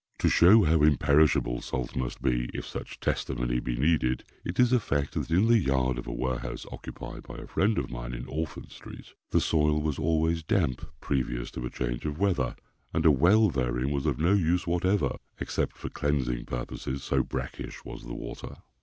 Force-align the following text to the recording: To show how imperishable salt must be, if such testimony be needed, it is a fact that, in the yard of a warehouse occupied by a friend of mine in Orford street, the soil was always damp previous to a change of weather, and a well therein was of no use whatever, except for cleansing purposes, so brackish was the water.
To 0.17 0.29
show 0.29 0.63
how 0.63 0.81
imperishable 0.81 1.61
salt 1.61 1.95
must 1.95 2.23
be, 2.23 2.49
if 2.55 2.65
such 2.65 2.99
testimony 2.99 3.59
be 3.59 3.75
needed, 3.77 4.23
it 4.43 4.59
is 4.59 4.73
a 4.73 4.79
fact 4.79 5.13
that, 5.13 5.29
in 5.29 5.45
the 5.47 5.59
yard 5.59 5.99
of 5.99 6.07
a 6.07 6.11
warehouse 6.11 6.65
occupied 6.71 7.21
by 7.21 7.35
a 7.37 7.45
friend 7.45 7.77
of 7.77 7.91
mine 7.91 8.15
in 8.15 8.25
Orford 8.27 8.71
street, 8.71 9.13
the 9.29 9.39
soil 9.39 9.79
was 9.79 9.99
always 9.99 10.41
damp 10.41 10.83
previous 11.01 11.51
to 11.51 11.67
a 11.67 11.69
change 11.69 12.07
of 12.07 12.17
weather, 12.17 12.55
and 12.91 13.05
a 13.05 13.11
well 13.11 13.47
therein 13.51 13.91
was 13.91 14.07
of 14.07 14.17
no 14.17 14.33
use 14.33 14.65
whatever, 14.65 15.17
except 15.39 15.77
for 15.77 15.89
cleansing 15.89 16.45
purposes, 16.45 17.03
so 17.03 17.21
brackish 17.21 17.85
was 17.85 18.03
the 18.03 18.15
water. 18.15 18.55